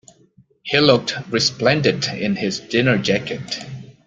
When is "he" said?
0.63-0.79